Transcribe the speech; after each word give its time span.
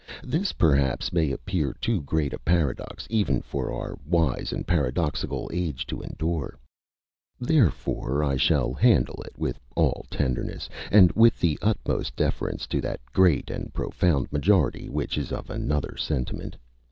This 0.23 0.51
perhaps 0.51 1.13
may 1.13 1.31
appear 1.31 1.75
too 1.79 2.01
great 2.01 2.33
a 2.33 2.39
paradox 2.39 3.05
even 3.11 3.39
for 3.43 3.71
our 3.71 3.99
wise 4.03 4.51
and 4.51 4.65
paxodoxical 4.65 5.47
age 5.53 5.85
to 5.85 6.01
endure; 6.01 6.57
therefore 7.39 8.23
I 8.23 8.35
shall 8.35 8.73
handle 8.73 9.21
it 9.27 9.37
with 9.37 9.59
all 9.75 10.07
tenderness, 10.09 10.67
and 10.91 11.11
with 11.11 11.39
the 11.39 11.59
utmost 11.61 12.15
deference 12.15 12.65
to 12.65 12.81
that 12.81 12.99
great 13.13 13.51
and 13.51 13.71
profound 13.75 14.33
majority 14.33 14.89
which 14.89 15.19
is 15.19 15.31
of 15.31 15.51
another 15.51 15.95
sentiment. 15.97 16.57